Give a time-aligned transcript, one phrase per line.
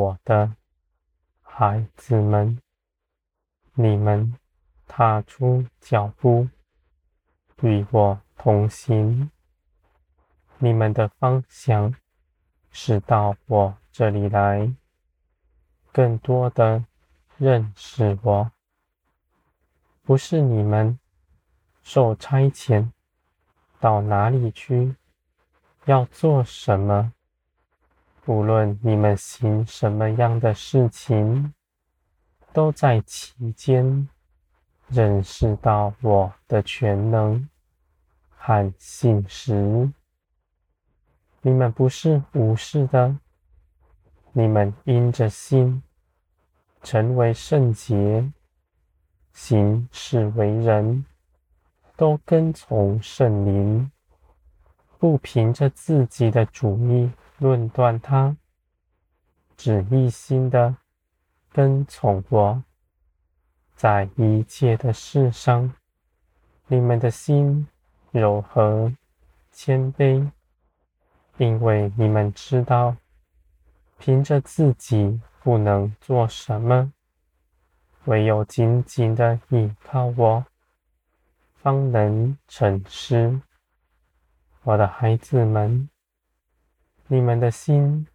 [0.00, 0.56] 我的
[1.42, 2.58] 孩子们，
[3.74, 4.34] 你们
[4.86, 6.48] 踏出脚步，
[7.60, 9.30] 与我同行。
[10.56, 11.94] 你们的方向
[12.70, 14.72] 是到我这里来，
[15.92, 16.82] 更多的
[17.36, 18.50] 认识我。
[20.02, 20.98] 不是你们
[21.82, 22.90] 受差遣
[23.78, 24.96] 到哪里去，
[25.84, 27.12] 要做什么。
[28.26, 31.52] 无论你们行什么样的事情，
[32.52, 34.08] 都在其间
[34.88, 37.48] 认识到我的全能
[38.28, 39.90] 和信实。
[41.42, 43.16] 你们不是无视的，
[44.32, 45.82] 你们因着心
[46.82, 48.30] 成为圣洁，
[49.32, 51.04] 行事为人，
[51.96, 53.90] 都跟从圣灵，
[54.98, 57.10] 不凭着自己的主意。
[57.40, 58.36] 论断他，
[59.56, 60.76] 只一心的
[61.50, 62.62] 跟从我，
[63.74, 65.72] 在一切的事上，
[66.66, 67.66] 你们的心
[68.10, 68.92] 柔和
[69.50, 70.30] 谦卑，
[71.38, 72.94] 因为你们知道，
[73.98, 76.92] 凭着自己不能做什么，
[78.04, 80.44] 唯有紧紧的依靠我，
[81.54, 83.40] 方能成事。
[84.62, 85.88] 我的孩子们。
[87.12, 88.06] 你们的心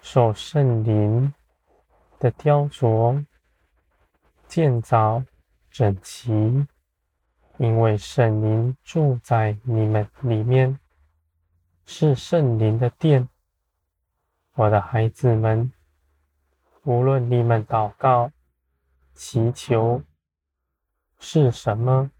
[0.00, 1.34] 受圣灵
[2.18, 3.26] 的雕琢、
[4.48, 5.22] 建造
[5.70, 6.66] 整齐，
[7.58, 10.80] 因为圣灵住在你们里面，
[11.84, 13.28] 是圣灵的殿。
[14.54, 15.70] 我的孩子们，
[16.84, 18.30] 无论你们祷告、
[19.12, 20.02] 祈求
[21.18, 22.10] 是什么，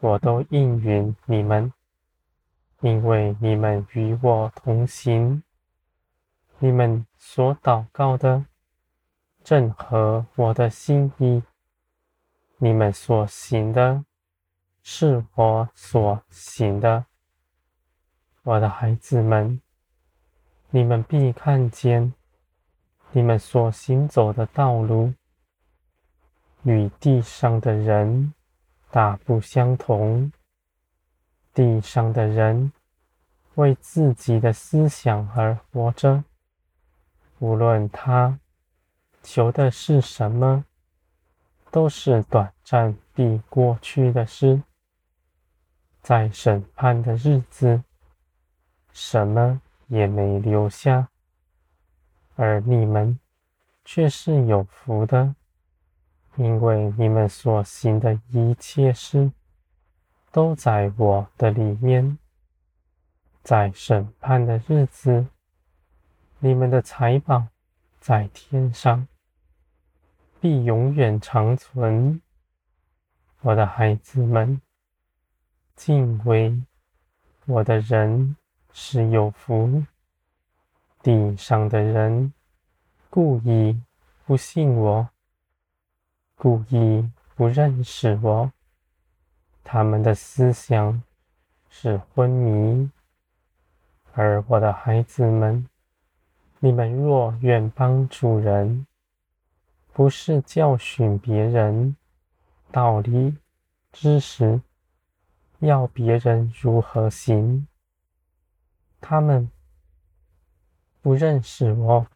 [0.00, 1.72] 我都应允你们。
[2.80, 5.42] 因为你们与我同行，
[6.60, 8.44] 你们所祷告的
[9.42, 11.42] 正合我的心意，
[12.58, 14.04] 你们所行的
[14.82, 17.04] 是我所行的。
[18.44, 19.60] 我的孩子们，
[20.70, 22.14] 你们必看见，
[23.10, 25.12] 你们所行走的道路
[26.62, 28.32] 与地上的人
[28.90, 30.30] 大不相同。
[31.58, 32.72] 地上的人
[33.56, 36.22] 为自己的思想而活着，
[37.40, 38.38] 无论他
[39.24, 40.64] 求的是什么，
[41.72, 44.62] 都是短暂必过去的事。
[46.00, 47.82] 在审判的日子，
[48.92, 51.08] 什么也没留下，
[52.36, 53.18] 而你们
[53.84, 55.34] 却是有福的，
[56.36, 59.32] 因为你们所行的一切事。
[60.30, 62.18] 都在我的里面，
[63.42, 65.26] 在审判的日子，
[66.38, 67.48] 你们的财宝
[67.98, 69.08] 在天上，
[70.40, 72.20] 必永远长存。
[73.40, 74.60] 我的孩子们，
[75.74, 76.60] 敬畏
[77.46, 78.36] 我的人
[78.72, 79.84] 是有福。
[81.02, 82.34] 地上的人
[83.08, 83.80] 故意
[84.26, 85.08] 不信我，
[86.34, 88.52] 故意不认识我。
[89.70, 91.02] 他们的思想
[91.68, 92.90] 是昏迷，
[94.14, 95.68] 而我的孩子们，
[96.58, 98.86] 你们若愿帮助人，
[99.92, 101.94] 不是教训别人
[102.72, 103.36] 道理、
[103.92, 104.58] 知识，
[105.58, 107.68] 要别人如何行，
[109.02, 109.50] 他们
[111.02, 112.06] 不认识我，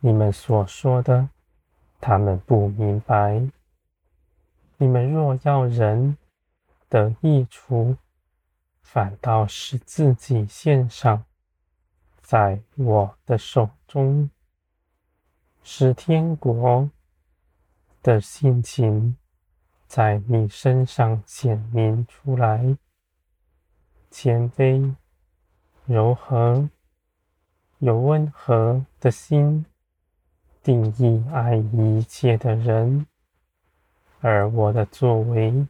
[0.00, 1.30] 你们所说的，
[1.98, 3.42] 他们不明白。
[4.76, 6.18] 你们若要人。
[6.92, 7.96] 的益处，
[8.82, 11.24] 反倒是自己献上，
[12.20, 14.28] 在我的手中，
[15.62, 16.90] 使天国
[18.02, 19.16] 的性情
[19.86, 22.76] 在你身上显明出来。
[24.10, 24.94] 谦卑、
[25.86, 26.68] 柔和、
[27.78, 29.64] 有温和的心，
[30.62, 33.06] 定义爱一切的人，
[34.20, 35.66] 而我的作为。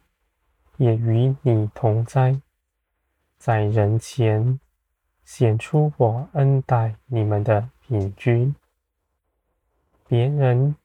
[0.77, 2.41] 也与你同在，
[3.37, 4.59] 在人前
[5.23, 8.53] 显出我恩待你们的凭据。
[10.07, 10.75] 别人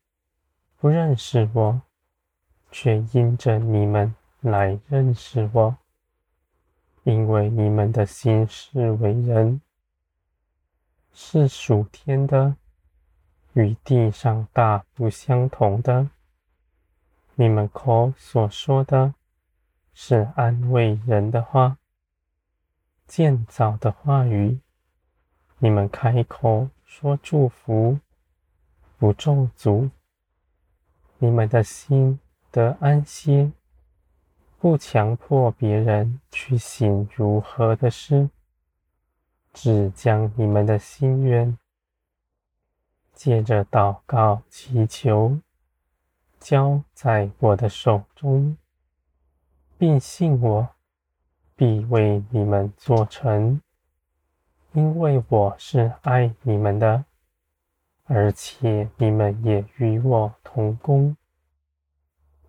[0.77, 1.81] 不认识我，
[2.71, 5.77] 却因着你们来认识我，
[7.05, 9.61] 因为你们的心是为人
[11.13, 12.57] 是属天的，
[13.55, 16.11] 与地上大不相同的。
[17.35, 19.15] 你们口所说的。
[20.01, 21.77] 是安慰人的话，
[23.09, 24.61] 建造的话语。
[25.59, 27.99] 你们开口说祝福，
[28.97, 29.91] 不咒诅。
[31.19, 32.21] 你们的心
[32.53, 33.53] 得安息，
[34.61, 38.31] 不强迫别人去行如何的事，
[39.53, 41.59] 只将你们的心愿
[43.13, 45.41] 借着祷告祈求，
[46.39, 48.57] 交在我的手中，
[49.79, 50.69] 并信我
[51.55, 53.61] 必为你们做成，
[54.73, 57.05] 因为我是爱你们的。
[58.05, 61.17] 而且你们也与我同工，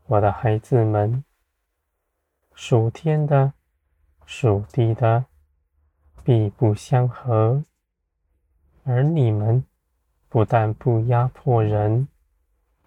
[0.07, 1.23] 我的孩子们，
[2.55, 3.53] 属天的、
[4.25, 5.25] 属地的，
[6.23, 7.63] 必不相合。
[8.85, 9.63] 而你们
[10.29, 12.07] 不但不压迫人，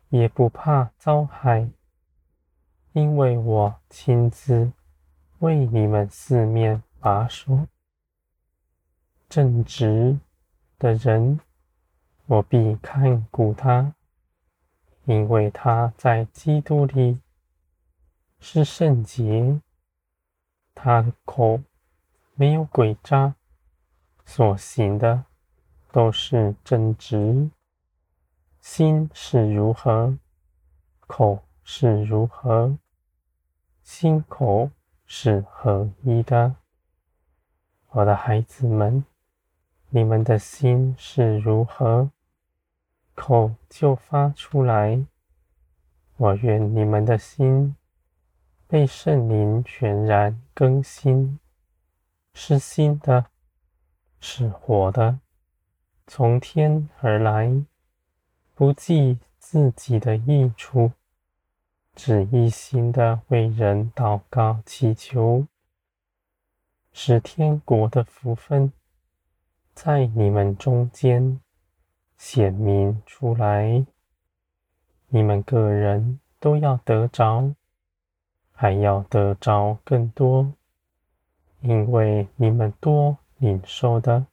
[0.08, 1.68] 也不怕遭害，
[2.92, 4.70] 因为我亲自
[5.38, 7.66] 为你们四面把守，
[9.28, 10.18] 正直
[10.78, 11.40] 的人。
[12.26, 13.94] 我必看顾他，
[15.04, 17.20] 因为他在基督里
[18.38, 19.60] 是圣洁，
[20.74, 21.60] 他的口
[22.34, 23.34] 没有诡诈，
[24.24, 25.24] 所行的
[25.90, 27.50] 都是正直，
[28.60, 30.16] 心是如何，
[31.00, 32.78] 口是如何，
[33.82, 34.70] 心口
[35.06, 36.54] 是合一的。
[37.90, 39.04] 我的孩子们，
[39.90, 42.10] 你们的心是如何，
[43.14, 45.04] 口就发出来。
[46.16, 47.76] 我愿你们的心
[48.68, 51.38] 被圣灵全然更新，
[52.32, 53.26] 是新的，
[54.20, 55.18] 是活的，
[56.06, 57.64] 从天而来，
[58.54, 60.92] 不计自己的益处，
[61.94, 65.46] 只一心的为人祷告祈求，
[66.92, 68.72] 使天国的福分
[69.74, 71.40] 在你们中间。
[72.16, 73.84] 显明出来，
[75.08, 77.52] 你们个人都要得着，
[78.52, 80.52] 还要得着更多，
[81.62, 84.24] 因为你们多领受的，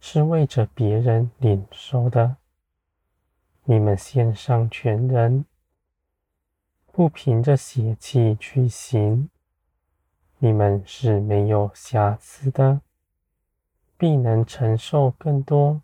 [0.00, 2.34] 是为着别人领受的。
[3.62, 5.44] 你们献上全人，
[6.98, 9.30] 不凭着邪气去行，
[10.38, 12.80] 你们是没有瑕疵的，
[13.96, 15.80] 必能承受更多。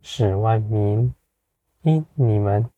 [0.00, 1.12] 使万民
[1.82, 2.70] 因你们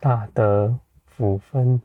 [0.00, 1.80] 大得福分。